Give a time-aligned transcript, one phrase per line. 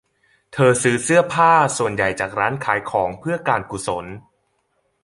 [0.53, 4.05] เธอซื้อเสื้อผ้าส่วนใหญ่จากร้านขายของเพื่อการกุศล